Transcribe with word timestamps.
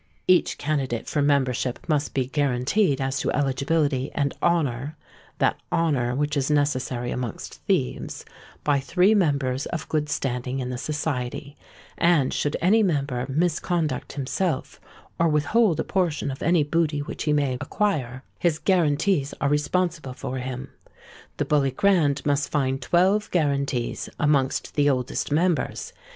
Each 0.27 0.57
candidate 0.57 1.05
for 1.07 1.21
membership 1.21 1.77
must 1.87 2.15
be 2.15 2.25
guaranteed 2.25 2.99
as 2.99 3.19
to 3.19 3.29
eligibility 3.33 4.11
and 4.15 4.33
honour 4.41 4.97
(that 5.37 5.59
honour 5.71 6.15
which 6.15 6.35
is 6.35 6.49
necessary 6.49 7.11
amongst 7.11 7.61
thieves) 7.67 8.25
by 8.63 8.79
three 8.79 9.13
members 9.13 9.67
of 9.67 9.87
good 9.89 10.09
standing 10.09 10.57
in 10.57 10.71
the 10.71 10.77
society; 10.79 11.55
and 11.99 12.33
should 12.33 12.57
any 12.61 12.81
member 12.81 13.27
misconduct 13.29 14.13
himself, 14.13 14.81
or 15.19 15.27
withhold 15.29 15.79
a 15.79 15.83
portion 15.83 16.31
of 16.31 16.41
any 16.41 16.63
booty 16.63 17.03
which 17.03 17.25
he 17.25 17.31
may 17.31 17.55
acquire, 17.61 18.23
his 18.39 18.57
guarantees 18.57 19.35
are 19.39 19.49
responsible 19.49 20.13
for 20.13 20.39
him. 20.39 20.69
The 21.37 21.45
Bully 21.45 21.69
Grand 21.69 22.25
must 22.25 22.49
find 22.49 22.81
twelve 22.81 23.29
guarantees 23.29 24.09
amongst 24.17 24.73
the 24.73 24.89
oldest 24.89 25.31
members. 25.31 25.93